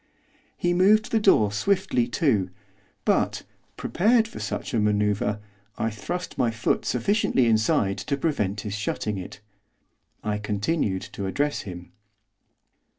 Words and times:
He 0.57 0.73
moved 0.73 1.11
the 1.11 1.19
door 1.19 1.51
swiftly 1.51 2.07
to; 2.07 2.49
but, 3.05 3.43
prepared 3.77 4.27
for 4.27 4.39
such 4.39 4.73
a 4.73 4.79
manoeuvre, 4.79 5.39
I 5.77 5.91
thrust 5.91 6.39
my 6.39 6.49
foot 6.49 6.85
sufficiently 6.85 7.45
inside 7.45 7.99
to 7.99 8.17
prevent 8.17 8.61
his 8.61 8.73
shutting 8.73 9.19
it. 9.19 9.41
I 10.23 10.39
continued 10.39 11.03
to 11.13 11.27
address 11.27 11.61
him. 11.69 11.91